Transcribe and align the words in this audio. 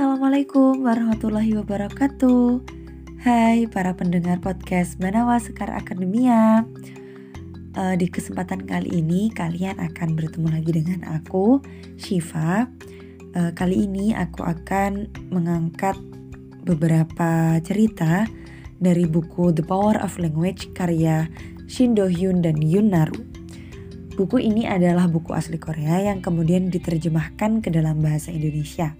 Assalamualaikum 0.00 0.88
warahmatullahi 0.88 1.60
wabarakatuh. 1.60 2.64
Hai 3.20 3.68
para 3.68 3.92
pendengar 3.92 4.40
podcast 4.40 4.96
Banawa 4.96 5.36
Sekar 5.36 5.68
Akademia. 5.76 6.64
Uh, 7.76 8.00
Di 8.00 8.08
kesempatan 8.08 8.64
kali 8.64 9.04
ini 9.04 9.28
kalian 9.28 9.76
akan 9.76 10.16
bertemu 10.16 10.56
lagi 10.56 10.72
dengan 10.72 11.04
aku, 11.04 11.60
Shiva. 12.00 12.64
Uh, 13.36 13.52
Kali 13.52 13.84
ini 13.84 14.16
aku 14.16 14.40
akan 14.40 15.12
mengangkat 15.28 16.00
beberapa 16.64 17.60
cerita 17.60 18.24
dari 18.80 19.04
buku 19.04 19.52
The 19.52 19.68
Power 19.68 20.00
of 20.00 20.16
Language 20.16 20.72
karya 20.72 21.28
Shin 21.68 21.92
Do 21.92 22.08
Hyun 22.08 22.40
dan 22.40 22.56
Yun 22.56 22.88
Naru. 22.88 23.20
Buku 24.16 24.40
ini 24.40 24.64
adalah 24.64 25.12
buku 25.12 25.36
asli 25.36 25.60
Korea 25.60 26.08
yang 26.08 26.24
kemudian 26.24 26.72
diterjemahkan 26.72 27.60
ke 27.60 27.68
dalam 27.68 28.00
bahasa 28.00 28.32
Indonesia. 28.32 28.96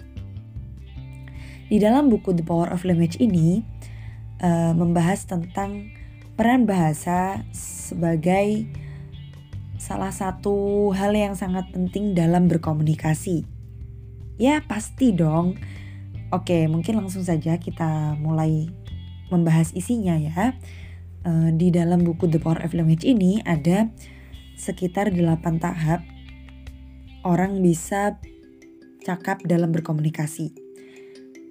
Di 1.71 1.79
dalam 1.79 2.11
buku 2.11 2.35
The 2.35 2.43
Power 2.43 2.75
of 2.75 2.83
Language 2.83 3.23
ini 3.23 3.63
uh, 4.43 4.75
membahas 4.75 5.23
tentang 5.23 5.95
peran 6.35 6.67
bahasa 6.67 7.47
sebagai 7.55 8.67
salah 9.79 10.11
satu 10.11 10.91
hal 10.91 11.15
yang 11.15 11.39
sangat 11.39 11.71
penting 11.71 12.19
dalam 12.19 12.51
berkomunikasi. 12.51 13.47
Ya, 14.35 14.67
pasti 14.67 15.15
dong. 15.15 15.63
Oke, 16.35 16.67
mungkin 16.67 16.99
langsung 16.99 17.23
saja 17.23 17.55
kita 17.63 18.19
mulai 18.19 18.67
membahas 19.31 19.71
isinya 19.71 20.19
ya. 20.19 20.59
Uh, 21.23 21.55
di 21.55 21.71
dalam 21.71 22.03
buku 22.03 22.27
The 22.27 22.43
Power 22.43 22.67
of 22.67 22.75
Language 22.75 23.07
ini 23.07 23.47
ada 23.47 23.87
sekitar 24.59 25.15
8 25.15 25.39
tahap 25.63 26.03
orang 27.23 27.63
bisa 27.63 28.19
cakap 29.07 29.39
dalam 29.47 29.71
berkomunikasi. 29.71 30.70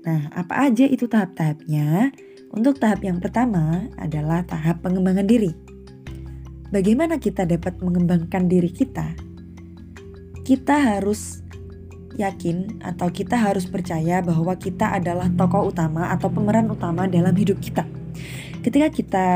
Nah, 0.08 0.32
apa 0.32 0.70
aja 0.70 0.88
itu 0.88 1.12
tahap-tahapnya? 1.12 2.16
Untuk 2.50 2.80
tahap 2.80 3.04
yang 3.04 3.20
pertama 3.20 3.92
adalah 4.00 4.42
tahap 4.48 4.82
pengembangan 4.82 5.28
diri. 5.28 5.52
Bagaimana 6.70 7.18
kita 7.18 7.44
dapat 7.50 7.82
mengembangkan 7.82 8.48
diri 8.48 8.72
kita? 8.72 9.14
Kita 10.46 10.76
harus 10.96 11.44
yakin 12.20 12.84
atau 12.84 13.08
kita 13.12 13.40
harus 13.40 13.64
percaya 13.68 14.20
bahwa 14.20 14.52
kita 14.60 14.92
adalah 14.92 15.32
tokoh 15.34 15.72
utama 15.72 16.12
atau 16.12 16.28
pemeran 16.28 16.68
utama 16.68 17.08
dalam 17.08 17.32
hidup 17.32 17.64
kita. 17.64 17.88
Ketika 18.60 18.92
kita 18.92 19.28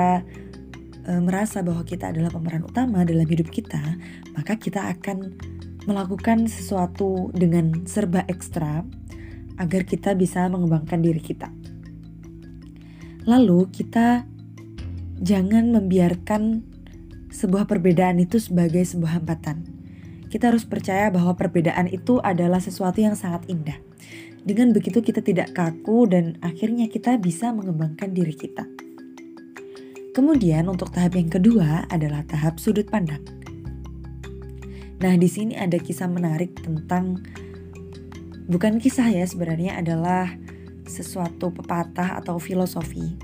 e, 1.08 1.11
merasa 1.23 1.64
bahwa 1.64 1.88
kita 1.88 2.11
adalah 2.11 2.28
pemeran 2.28 2.67
utama 2.67 3.08
dalam 3.08 3.23
hidup 3.23 3.47
kita, 3.53 3.80
maka 4.36 4.59
kita 4.59 4.91
akan 4.91 5.38
melakukan 5.88 6.47
sesuatu 6.47 7.31
dengan 7.31 7.88
serba 7.88 8.28
ekstra 8.28 8.84
agar 9.58 9.86
kita 9.86 10.18
bisa 10.18 10.46
mengembangkan 10.50 11.02
diri 11.02 11.22
kita. 11.22 11.50
Lalu 13.23 13.72
kita 13.72 14.28
jangan 15.23 15.72
membiarkan 15.72 16.64
sebuah 17.32 17.66
perbedaan 17.66 18.20
itu 18.20 18.38
sebagai 18.38 18.84
sebuah 18.84 19.24
hambatan. 19.24 19.66
Kita 20.28 20.50
harus 20.50 20.66
percaya 20.66 21.14
bahwa 21.14 21.38
perbedaan 21.38 21.90
itu 21.90 22.18
adalah 22.20 22.59
sesuatu 22.59 23.00
yang 23.00 23.14
sangat 23.14 23.46
indah. 23.50 23.78
Dengan 24.44 24.76
begitu 24.76 25.00
kita 25.00 25.24
tidak 25.24 25.56
kaku 25.56 26.09
dan 26.09 26.36
akhirnya 26.44 26.92
kita 26.92 27.16
bisa 27.16 27.56
mengembangkan 27.56 28.12
diri 28.12 28.36
kita. 28.36 28.68
Kemudian 30.14 30.70
untuk 30.70 30.94
tahap 30.94 31.18
yang 31.18 31.31
kedua 31.31 31.90
adalah 31.90 32.22
tahap 32.28 32.59
sudut 32.62 32.86
pandang. 32.86 33.24
Nah, 35.02 35.16
di 35.18 35.26
sini 35.26 35.58
ada 35.58 35.76
kisah 35.80 36.08
menarik 36.08 36.54
tentang 36.62 37.24
bukan 38.48 38.80
kisah 38.80 39.10
ya 39.12 39.26
sebenarnya 39.28 39.80
adalah 39.80 40.32
sesuatu 40.88 41.52
pepatah 41.52 42.20
atau 42.20 42.40
filosofi. 42.40 43.16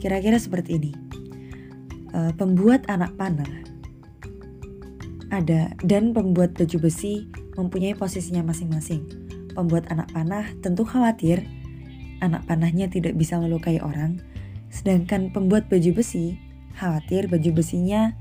Kira-kira 0.00 0.40
seperti 0.40 0.80
ini. 0.80 0.92
Uh, 2.10 2.34
pembuat 2.34 2.90
anak 2.90 3.14
panah 3.14 3.46
ada 5.30 5.70
dan 5.86 6.10
pembuat 6.10 6.58
baju 6.58 6.90
besi 6.90 7.30
mempunyai 7.54 7.94
posisinya 7.94 8.42
masing-masing. 8.42 9.06
Pembuat 9.54 9.86
anak 9.94 10.10
panah 10.10 10.46
tentu 10.58 10.82
khawatir 10.82 11.46
anak 12.20 12.44
panahnya 12.44 12.86
tidak 12.86 13.16
bisa 13.16 13.40
melukai 13.40 13.80
orang, 13.80 14.20
sedangkan 14.68 15.32
pembuat 15.32 15.66
baju 15.72 15.90
besi 15.96 16.36
khawatir 16.76 17.26
baju 17.26 17.50
besinya 17.60 18.14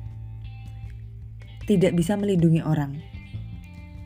tidak 1.69 1.93
bisa 1.93 2.17
melindungi 2.17 2.65
orang. 2.65 2.97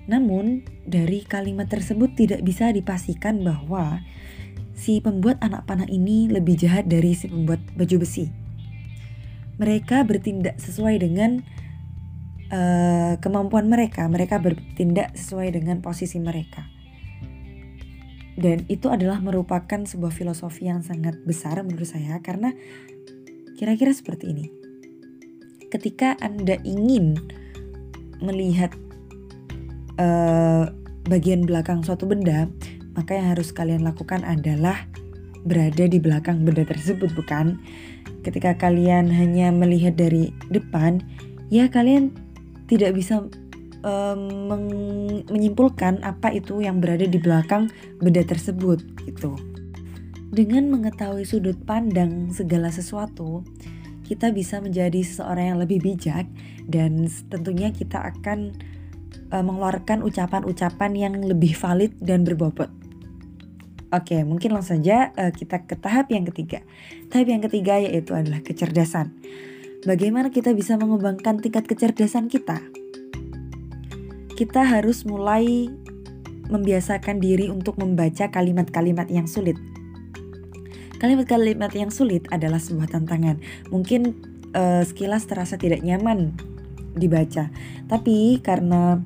Namun, 0.09 0.67
dari 0.83 1.23
kalimat 1.23 1.71
tersebut 1.71 2.15
tidak 2.15 2.43
bisa 2.43 2.69
dipastikan 2.71 3.41
bahwa 3.41 4.03
si 4.75 4.99
pembuat 4.99 5.39
anak 5.39 5.63
panah 5.63 5.87
ini 5.87 6.27
lebih 6.27 6.59
jahat 6.59 6.89
dari 6.89 7.15
si 7.15 7.29
pembuat 7.31 7.61
baju 7.77 8.03
besi. 8.03 8.27
Mereka 9.61 10.03
bertindak 10.03 10.57
sesuai 10.57 10.99
dengan 10.99 11.45
uh, 12.49 13.15
kemampuan 13.21 13.69
mereka, 13.69 14.03
mereka 14.09 14.41
bertindak 14.41 15.13
sesuai 15.15 15.55
dengan 15.55 15.79
posisi 15.79 16.17
mereka. 16.17 16.65
Dan 18.33 18.65
itu 18.65 18.89
adalah 18.89 19.21
merupakan 19.21 19.85
sebuah 19.85 20.09
filosofi 20.09 20.65
yang 20.65 20.81
sangat 20.81 21.21
besar 21.21 21.61
menurut 21.61 21.85
saya 21.85 22.17
karena 22.25 22.49
kira-kira 23.61 23.93
seperti 23.93 24.33
ini. 24.33 24.45
Ketika 25.69 26.17
Anda 26.17 26.57
ingin 26.65 27.17
melihat 28.21 28.73
uh, 29.99 30.69
bagian 31.07 31.43
belakang 31.43 31.83
suatu 31.83 32.07
benda, 32.07 32.47
maka 32.95 33.17
yang 33.17 33.33
harus 33.33 33.51
kalian 33.51 33.83
lakukan 33.83 34.21
adalah 34.23 34.87
berada 35.43 35.85
di 35.89 35.99
belakang 35.99 36.47
benda 36.47 36.63
tersebut, 36.63 37.11
bukan? 37.13 37.59
Ketika 38.23 38.55
kalian 38.55 39.11
hanya 39.11 39.51
melihat 39.51 39.99
dari 39.99 40.31
depan, 40.47 41.03
ya 41.51 41.67
kalian 41.67 42.15
tidak 42.71 42.95
bisa 42.95 43.27
um, 43.83 44.19
menyimpulkan 44.47 45.99
apa 46.07 46.31
itu 46.31 46.63
yang 46.63 46.79
berada 46.79 47.03
di 47.03 47.19
belakang 47.19 47.67
benda 47.99 48.23
tersebut, 48.23 48.79
gitu. 49.03 49.35
Dengan 50.33 50.71
mengetahui 50.73 51.27
sudut 51.27 51.59
pandang 51.67 52.31
segala 52.33 52.71
sesuatu, 52.73 53.43
kita 54.07 54.31
bisa 54.33 54.57
menjadi 54.63 55.03
seseorang 55.03 55.53
yang 55.53 55.59
lebih 55.61 55.83
bijak 55.83 56.25
dan 56.65 57.05
tentunya 57.29 57.69
kita 57.69 58.01
akan 58.01 58.55
uh, 59.33 59.41
mengeluarkan 59.41 60.05
ucapan-ucapan 60.05 60.91
yang 60.93 61.13
lebih 61.17 61.57
valid 61.57 61.97
dan 61.97 62.21
berbobot. 62.21 62.69
Oke, 63.93 64.21
mungkin 64.25 64.53
langsung 64.53 64.81
saja 64.81 65.13
uh, 65.17 65.33
kita 65.33 65.65
ke 65.65 65.77
tahap 65.77 66.09
yang 66.13 66.25
ketiga. 66.29 66.61
Tahap 67.09 67.29
yang 67.29 67.41
ketiga 67.41 67.81
yaitu 67.81 68.13
adalah 68.13 68.41
kecerdasan. 68.45 69.13
Bagaimana 69.83 70.31
kita 70.31 70.53
bisa 70.53 70.77
mengembangkan 70.77 71.41
tingkat 71.41 71.67
kecerdasan 71.69 72.29
kita? 72.29 72.61
Kita 74.33 74.65
harus 74.65 75.05
mulai 75.05 75.69
membiasakan 76.49 77.21
diri 77.21 77.53
untuk 77.53 77.77
membaca 77.77 78.33
kalimat-kalimat 78.33 79.09
yang 79.13 79.29
sulit. 79.29 79.59
Kalimat-kalimat 80.97 81.69
yang 81.75 81.91
sulit 81.91 82.25
adalah 82.31 82.63
sebuah 82.63 82.95
tantangan. 82.95 83.37
Mungkin 83.69 84.01
uh, 84.55 84.81
sekilas 84.87 85.27
terasa 85.27 85.59
tidak 85.59 85.83
nyaman 85.83 86.33
dibaca, 86.95 87.49
tapi 87.91 88.39
karena 88.39 89.01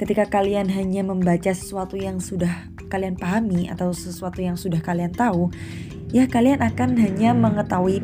ketika 0.00 0.24
kalian 0.32 0.72
hanya 0.72 1.04
membaca 1.04 1.52
sesuatu 1.52 2.00
yang 2.00 2.24
sudah 2.24 2.72
kalian 2.88 3.20
pahami 3.20 3.68
atau 3.68 3.92
sesuatu 3.92 4.40
yang 4.40 4.56
sudah 4.56 4.80
kalian 4.80 5.12
tahu, 5.12 5.52
ya 6.08 6.24
kalian 6.24 6.64
akan 6.64 6.96
hanya 6.96 7.36
mengetahui 7.36 8.00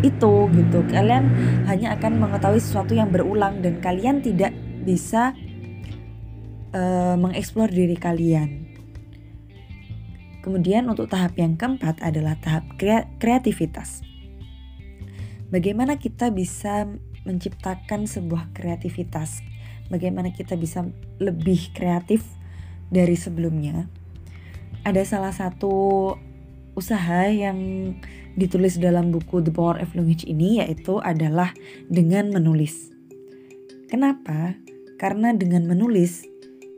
itu 0.00 0.34
gitu. 0.48 0.78
Kalian 0.88 1.28
hanya 1.68 1.92
akan 1.92 2.24
mengetahui 2.24 2.56
sesuatu 2.56 2.96
yang 2.96 3.12
berulang 3.12 3.60
dan 3.60 3.84
kalian 3.84 4.24
tidak 4.24 4.56
bisa 4.88 5.36
uh, 6.72 7.20
mengeksplor 7.20 7.68
diri 7.68 8.00
kalian. 8.00 8.72
Kemudian 10.40 10.88
untuk 10.88 11.12
tahap 11.12 11.36
yang 11.36 11.60
keempat 11.60 12.00
adalah 12.00 12.40
tahap 12.40 12.64
kreativitas. 13.20 14.00
Bagaimana 15.52 16.00
kita 16.00 16.32
bisa 16.32 16.88
menciptakan 17.28 18.06
sebuah 18.08 18.54
kreativitas 18.54 19.42
bagaimana 19.92 20.32
kita 20.34 20.58
bisa 20.58 20.86
lebih 21.18 21.72
kreatif 21.74 22.22
dari 22.90 23.14
sebelumnya. 23.18 23.86
Ada 24.86 25.02
salah 25.02 25.34
satu 25.34 26.14
usaha 26.76 27.26
yang 27.26 27.58
ditulis 28.36 28.76
dalam 28.76 29.10
buku 29.10 29.40
The 29.40 29.50
Power 29.50 29.80
of 29.80 29.96
Language 29.96 30.28
ini 30.28 30.60
yaitu 30.60 31.00
adalah 31.00 31.56
dengan 31.88 32.30
menulis. 32.30 32.92
Kenapa? 33.88 34.54
Karena 35.00 35.32
dengan 35.32 35.64
menulis 35.64 36.28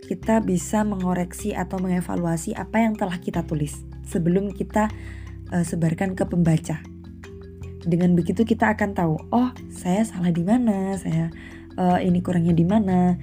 kita 0.08 0.40
bisa 0.40 0.86
mengoreksi 0.86 1.52
atau 1.52 1.76
mengevaluasi 1.82 2.56
apa 2.56 2.80
yang 2.80 2.96
telah 2.96 3.20
kita 3.20 3.44
tulis 3.44 3.76
sebelum 4.08 4.56
kita 4.56 4.88
uh, 5.52 5.64
sebarkan 5.66 6.16
ke 6.16 6.24
pembaca. 6.24 6.80
Dengan 7.84 8.16
begitu 8.16 8.44
kita 8.44 8.72
akan 8.72 8.96
tahu, 8.96 9.14
oh 9.32 9.52
saya 9.68 10.04
salah 10.04 10.32
di 10.32 10.44
mana, 10.44 10.96
saya 10.96 11.28
uh, 11.78 12.02
ini 12.02 12.18
kurangnya 12.18 12.52
di 12.52 12.66
mana. 12.66 13.14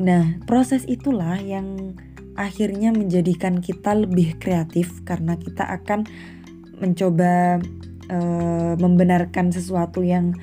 Nah, 0.00 0.40
proses 0.48 0.88
itulah 0.88 1.36
yang 1.36 1.94
akhirnya 2.36 2.92
menjadikan 2.92 3.60
kita 3.60 3.96
lebih 3.96 4.36
kreatif 4.40 5.04
karena 5.04 5.36
kita 5.36 5.64
akan 5.64 6.04
mencoba 6.80 7.60
uh, 8.12 8.74
membenarkan 8.76 9.52
sesuatu 9.52 10.04
yang 10.04 10.36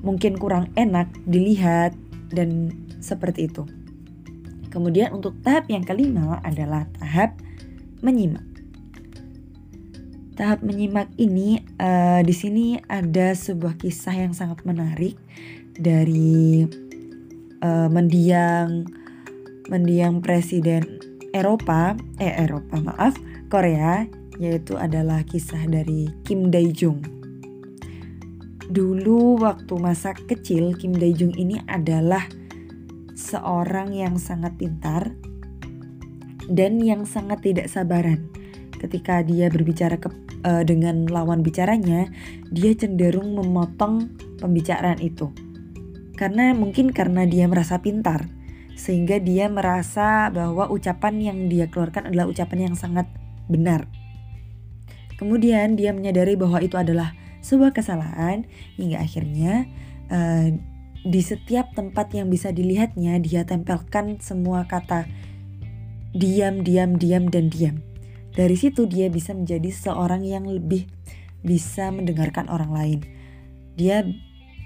mungkin 0.00 0.36
kurang 0.36 0.72
enak 0.76 1.08
dilihat 1.28 1.92
dan 2.32 2.72
seperti 3.00 3.48
itu. 3.48 3.64
Kemudian 4.70 5.10
untuk 5.16 5.34
tahap 5.42 5.66
yang 5.66 5.82
kelima 5.82 6.38
adalah 6.44 6.86
tahap 7.00 7.34
menyimak. 8.04 8.44
Tahap 10.38 10.64
menyimak 10.64 11.10
ini 11.20 11.60
uh, 11.76 12.24
di 12.24 12.32
sini 12.32 12.80
ada 12.88 13.36
sebuah 13.36 13.76
kisah 13.76 14.14
yang 14.24 14.32
sangat 14.32 14.64
menarik 14.64 15.18
dari 15.76 16.66
uh, 17.62 17.88
mendiang 17.90 18.86
mendiang 19.70 20.18
presiden 20.18 20.98
Eropa, 21.30 21.94
eh 22.18 22.34
Eropa 22.42 22.82
maaf, 22.82 23.14
Korea, 23.46 24.02
yaitu 24.42 24.74
adalah 24.74 25.22
kisah 25.22 25.62
dari 25.70 26.10
Kim 26.26 26.50
Dae 26.50 26.74
Jung. 26.74 26.98
Dulu 28.70 29.38
waktu 29.38 29.74
masa 29.78 30.14
kecil 30.14 30.74
Kim 30.74 30.94
Dae 30.94 31.14
Jung 31.14 31.34
ini 31.38 31.58
adalah 31.70 32.26
seorang 33.14 33.94
yang 33.94 34.18
sangat 34.18 34.56
pintar 34.58 35.14
dan 36.50 36.82
yang 36.82 37.06
sangat 37.06 37.46
tidak 37.46 37.70
sabaran. 37.70 38.26
Ketika 38.80 39.20
dia 39.22 39.52
berbicara 39.52 40.00
ke, 40.00 40.08
uh, 40.42 40.64
dengan 40.64 41.06
lawan 41.06 41.44
bicaranya, 41.44 42.08
dia 42.48 42.72
cenderung 42.74 43.36
memotong 43.36 44.08
pembicaraan 44.40 44.98
itu. 44.98 45.30
Karena 46.20 46.52
mungkin 46.52 46.92
karena 46.92 47.24
dia 47.24 47.48
merasa 47.48 47.80
pintar 47.80 48.28
sehingga 48.76 49.16
dia 49.16 49.48
merasa 49.48 50.28
bahwa 50.28 50.68
ucapan 50.68 51.16
yang 51.20 51.38
dia 51.48 51.72
keluarkan 51.72 52.12
adalah 52.12 52.28
ucapan 52.28 52.68
yang 52.68 52.76
sangat 52.76 53.08
benar. 53.48 53.88
Kemudian 55.16 55.80
dia 55.80 55.96
menyadari 55.96 56.36
bahwa 56.36 56.60
itu 56.60 56.76
adalah 56.76 57.16
sebuah 57.40 57.72
kesalahan 57.72 58.44
hingga 58.76 59.00
akhirnya 59.00 59.64
uh, 60.12 60.52
di 61.00 61.20
setiap 61.24 61.72
tempat 61.72 62.12
yang 62.12 62.28
bisa 62.28 62.52
dilihatnya 62.52 63.16
dia 63.24 63.48
tempelkan 63.48 64.20
semua 64.20 64.68
kata 64.68 65.08
diam, 66.12 66.60
diam, 66.60 67.00
diam 67.00 67.32
dan 67.32 67.48
diam. 67.48 67.80
Dari 68.36 68.56
situ 68.60 68.84
dia 68.84 69.08
bisa 69.08 69.32
menjadi 69.32 69.72
seorang 69.72 70.24
yang 70.24 70.44
lebih 70.44 70.84
bisa 71.40 71.88
mendengarkan 71.88 72.48
orang 72.52 72.72
lain. 72.72 73.00
Dia 73.76 74.04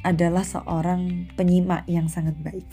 adalah 0.04 0.44
seorang 0.44 1.32
penyimak 1.34 1.88
yang 1.88 2.06
sangat 2.06 2.36
baik. 2.44 2.68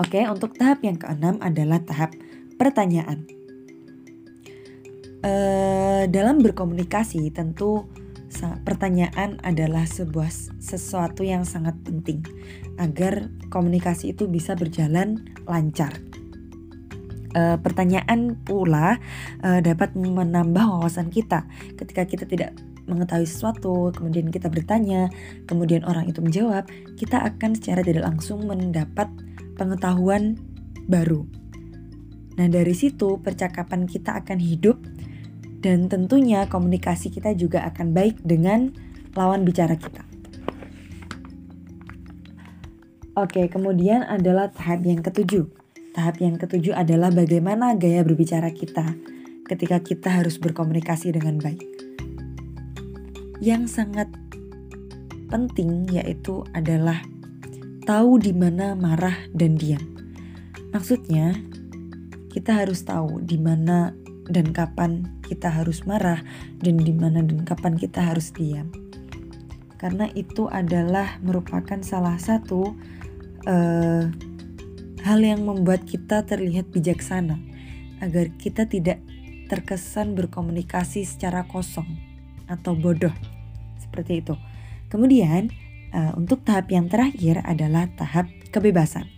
Oke, 0.00 0.24
untuk 0.24 0.56
tahap 0.56 0.80
yang 0.80 0.96
keenam 0.96 1.36
adalah 1.44 1.84
tahap 1.84 2.16
pertanyaan. 2.56 3.28
Uh, 5.20 6.08
dalam 6.08 6.40
berkomunikasi 6.40 7.28
tentu 7.36 7.84
pertanyaan 8.64 9.36
adalah 9.44 9.84
sebuah 9.84 10.32
sesuatu 10.56 11.20
yang 11.20 11.44
sangat 11.44 11.76
penting 11.84 12.24
agar 12.80 13.28
komunikasi 13.52 14.16
itu 14.16 14.24
bisa 14.24 14.56
berjalan 14.56 15.20
lancar. 15.44 15.92
Uh, 17.30 17.60
pertanyaan 17.60 18.40
pula 18.42 18.98
uh, 19.44 19.60
dapat 19.60 19.94
menambah 19.94 20.64
wawasan 20.66 21.12
kita 21.12 21.46
ketika 21.78 22.02
kita 22.08 22.24
tidak 22.26 22.56
mengetahui 22.90 23.24
sesuatu, 23.24 23.94
kemudian 23.94 24.34
kita 24.34 24.50
bertanya, 24.50 25.06
kemudian 25.46 25.86
orang 25.86 26.10
itu 26.10 26.18
menjawab, 26.18 26.66
kita 26.98 27.22
akan 27.22 27.54
secara 27.54 27.86
tidak 27.86 28.04
langsung 28.10 28.44
mendapat 28.44 29.06
pengetahuan 29.54 30.34
baru. 30.90 31.24
Nah, 32.36 32.48
dari 32.50 32.74
situ 32.74 33.22
percakapan 33.22 33.86
kita 33.86 34.18
akan 34.18 34.42
hidup 34.42 34.80
dan 35.60 35.86
tentunya 35.92 36.48
komunikasi 36.48 37.12
kita 37.12 37.36
juga 37.36 37.62
akan 37.68 37.92
baik 37.92 38.18
dengan 38.24 38.72
lawan 39.12 39.44
bicara 39.44 39.76
kita. 39.76 40.02
Oke, 43.18 43.50
kemudian 43.52 44.06
adalah 44.06 44.48
tahap 44.48 44.86
yang 44.86 45.04
ketujuh. 45.04 45.44
Tahap 45.92 46.22
yang 46.22 46.38
ketujuh 46.40 46.72
adalah 46.72 47.12
bagaimana 47.12 47.76
gaya 47.76 48.00
berbicara 48.06 48.48
kita 48.54 48.96
ketika 49.50 49.82
kita 49.82 50.08
harus 50.22 50.38
berkomunikasi 50.38 51.10
dengan 51.10 51.36
baik. 51.42 51.89
Yang 53.40 53.80
sangat 53.80 54.08
penting 55.32 55.88
yaitu 55.88 56.44
adalah 56.52 57.00
tahu 57.88 58.20
di 58.20 58.36
mana 58.36 58.76
marah 58.76 59.16
dan 59.32 59.56
diam. 59.56 59.80
Maksudnya, 60.76 61.34
kita 62.30 62.62
harus 62.62 62.84
tahu 62.84 63.24
di 63.24 63.40
mana 63.40 63.96
dan 64.30 64.54
kapan 64.54 65.08
kita 65.26 65.50
harus 65.50 65.82
marah 65.88 66.22
dan 66.62 66.78
di 66.78 66.94
mana 66.94 67.24
dan 67.24 67.42
kapan 67.42 67.74
kita 67.74 68.12
harus 68.12 68.30
diam. 68.30 68.70
Karena 69.80 70.06
itu 70.12 70.46
adalah 70.46 71.16
merupakan 71.24 71.80
salah 71.80 72.20
satu 72.20 72.76
uh, 73.48 74.04
hal 75.00 75.20
yang 75.24 75.42
membuat 75.48 75.88
kita 75.88 76.28
terlihat 76.28 76.68
bijaksana 76.68 77.40
agar 78.04 78.28
kita 78.36 78.68
tidak 78.68 79.00
terkesan 79.48 80.14
berkomunikasi 80.14 81.02
secara 81.02 81.48
kosong 81.48 81.88
atau 82.46 82.76
bodoh 82.76 83.14
seperti 83.90 84.22
itu. 84.22 84.38
Kemudian 84.86 85.50
Uh, 85.90 86.14
untuk 86.14 86.46
tahap 86.46 86.70
yang 86.70 86.86
terakhir 86.86 87.42
adalah 87.42 87.90
tahap 87.98 88.30
kebebasan. 88.54 89.10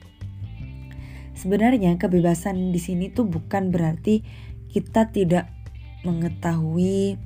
Sebenarnya 1.36 2.00
kebebasan 2.00 2.72
di 2.72 2.80
sini 2.80 3.12
tuh 3.12 3.28
bukan 3.28 3.68
berarti 3.68 4.24
kita 4.72 5.12
tidak 5.12 5.52
mengetahui 6.00 7.20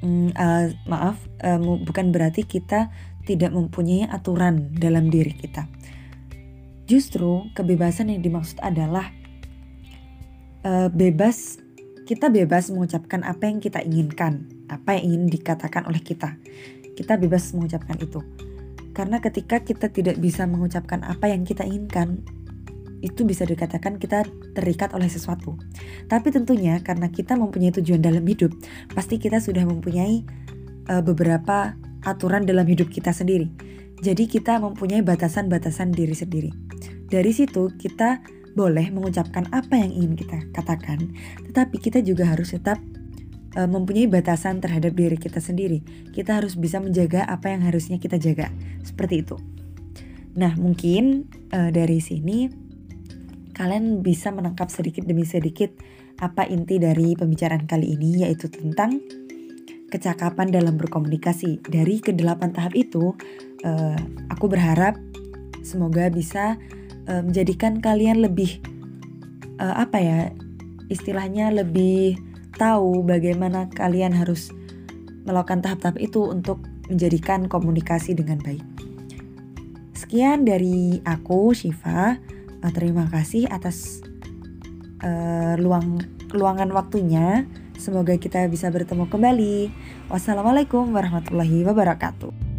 um, 0.00 0.32
uh, 0.32 0.72
maaf 0.88 1.20
uh, 1.44 1.60
bukan 1.60 2.08
berarti 2.08 2.48
kita 2.48 2.88
tidak 3.28 3.52
mempunyai 3.52 4.08
aturan 4.08 4.72
dalam 4.72 5.12
diri 5.12 5.36
kita. 5.36 5.68
Justru 6.88 7.52
kebebasan 7.52 8.08
yang 8.08 8.24
dimaksud 8.24 8.64
adalah 8.64 9.12
uh, 10.64 10.88
bebas 10.88 11.60
kita 12.08 12.32
bebas 12.32 12.72
mengucapkan 12.72 13.28
apa 13.28 13.44
yang 13.44 13.60
kita 13.60 13.84
inginkan, 13.84 14.48
apa 14.70 14.96
yang 14.96 15.12
ingin 15.12 15.24
dikatakan 15.34 15.84
oleh 15.90 15.98
kita. 15.98 16.38
Kita 16.94 17.18
bebas 17.18 17.50
mengucapkan 17.56 17.98
itu 17.98 18.22
karena 18.90 19.22
ketika 19.22 19.62
kita 19.62 19.88
tidak 19.88 20.18
bisa 20.18 20.44
mengucapkan 20.44 21.06
apa 21.06 21.30
yang 21.30 21.46
kita 21.46 21.62
inginkan, 21.62 22.20
itu 23.00 23.24
bisa 23.24 23.46
dikatakan 23.46 23.96
kita 23.96 24.26
terikat 24.52 24.92
oleh 24.92 25.08
sesuatu. 25.08 25.56
Tapi 26.10 26.28
tentunya 26.34 26.76
karena 26.82 27.08
kita 27.08 27.38
mempunyai 27.38 27.72
tujuan 27.80 28.02
dalam 28.02 28.26
hidup, 28.26 28.52
pasti 28.92 29.16
kita 29.16 29.38
sudah 29.40 29.64
mempunyai 29.64 30.26
uh, 30.90 31.00
beberapa 31.00 31.78
aturan 32.04 32.44
dalam 32.44 32.66
hidup 32.66 32.90
kita 32.90 33.14
sendiri. 33.14 33.48
Jadi 34.00 34.26
kita 34.26 34.58
mempunyai 34.58 35.00
batasan-batasan 35.00 35.92
diri 35.96 36.16
sendiri. 36.16 36.50
Dari 37.08 37.32
situ 37.32 37.72
kita 37.76 38.20
boleh 38.52 38.90
mengucapkan 38.90 39.46
apa 39.54 39.78
yang 39.78 39.96
ingin 39.96 40.12
kita 40.18 40.38
katakan, 40.50 41.14
tetapi 41.46 41.76
kita 41.78 42.02
juga 42.02 42.26
harus 42.26 42.52
tetap 42.52 42.82
uh, 43.56 43.68
mempunyai 43.68 44.06
batasan 44.06 44.62
terhadap 44.62 44.94
diri 44.94 45.16
kita 45.16 45.42
sendiri. 45.42 45.82
Kita 46.14 46.38
harus 46.38 46.54
bisa 46.54 46.78
menjaga 46.78 47.26
apa 47.26 47.50
yang 47.50 47.64
harusnya 47.66 47.96
kita 47.98 48.20
jaga. 48.20 48.52
Seperti 48.82 49.24
itu. 49.26 49.36
Nah, 50.38 50.54
mungkin 50.54 51.26
uh, 51.50 51.70
dari 51.74 51.98
sini 51.98 52.50
kalian 53.54 54.00
bisa 54.00 54.32
menangkap 54.32 54.72
sedikit 54.72 55.04
demi 55.04 55.26
sedikit 55.26 55.68
apa 56.20 56.48
inti 56.48 56.80
dari 56.80 57.12
pembicaraan 57.16 57.68
kali 57.68 57.96
ini 57.96 58.24
yaitu 58.24 58.48
tentang 58.48 59.00
kecakapan 59.90 60.54
dalam 60.54 60.78
berkomunikasi. 60.78 61.66
Dari 61.66 61.98
kedelapan 61.98 62.54
tahap 62.54 62.78
itu, 62.78 63.18
uh, 63.66 63.98
aku 64.30 64.46
berharap 64.46 64.96
semoga 65.66 66.08
bisa 66.08 66.56
uh, 67.10 67.22
menjadikan 67.26 67.82
kalian 67.82 68.22
lebih 68.22 68.62
uh, 69.60 69.82
apa 69.82 69.98
ya 69.98 70.20
istilahnya 70.88 71.52
lebih 71.52 72.29
tahu 72.56 73.02
bagaimana 73.06 73.70
kalian 73.70 74.14
harus 74.14 74.50
melakukan 75.24 75.62
tahap-tahap 75.62 76.00
itu 76.00 76.26
untuk 76.26 76.62
menjadikan 76.90 77.46
komunikasi 77.46 78.16
dengan 78.18 78.42
baik. 78.42 78.64
Sekian 79.94 80.42
dari 80.42 80.98
aku, 81.06 81.54
Shiva. 81.54 82.18
Eh, 82.60 82.72
terima 82.74 83.08
kasih 83.08 83.46
atas 83.48 84.02
uh, 85.00 85.54
luang 85.56 86.02
luangan 86.34 86.68
waktunya. 86.74 87.46
Semoga 87.80 88.12
kita 88.20 88.44
bisa 88.50 88.68
bertemu 88.68 89.08
kembali. 89.08 89.72
Wassalamualaikum 90.12 90.92
warahmatullahi 90.92 91.64
wabarakatuh. 91.64 92.49